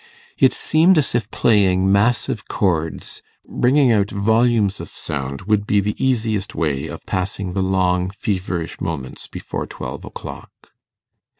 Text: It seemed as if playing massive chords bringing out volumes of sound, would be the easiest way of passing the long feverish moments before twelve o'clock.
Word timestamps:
It 0.39 0.51
seemed 0.51 0.97
as 0.97 1.13
if 1.13 1.29
playing 1.29 1.91
massive 1.91 2.47
chords 2.47 3.21
bringing 3.45 3.91
out 3.91 4.09
volumes 4.09 4.79
of 4.81 4.89
sound, 4.89 5.43
would 5.43 5.67
be 5.67 5.79
the 5.79 5.93
easiest 6.03 6.55
way 6.55 6.87
of 6.87 7.05
passing 7.05 7.53
the 7.53 7.61
long 7.61 8.09
feverish 8.09 8.81
moments 8.81 9.27
before 9.27 9.67
twelve 9.67 10.03
o'clock. 10.03 10.71